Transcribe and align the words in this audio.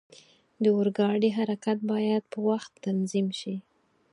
د 0.63 0.65
اورګاډي 0.75 1.29
حرکت 1.37 1.77
باید 1.91 2.23
په 2.31 2.39
وخت 2.49 2.71
تنظیم 2.85 3.27
شي. 3.39 3.55